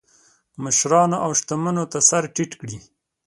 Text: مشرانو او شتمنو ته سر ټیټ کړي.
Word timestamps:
مشرانو 0.63 1.17
او 1.25 1.31
شتمنو 1.39 1.83
ته 1.91 1.99
سر 2.09 2.23
ټیټ 2.35 2.51
کړي. 2.61 2.77